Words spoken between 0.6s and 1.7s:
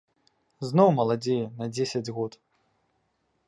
Зноў маладзее на